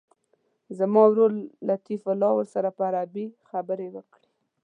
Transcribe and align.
زما 0.77 1.03
ورور 1.09 1.31
لطیف 1.69 2.01
الله 2.13 2.31
ورسره 2.35 2.69
په 2.77 2.83
عربي 2.89 3.25
خبرې 3.49 3.87
وکړي. 3.95 4.29